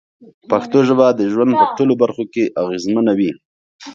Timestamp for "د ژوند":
1.13-1.51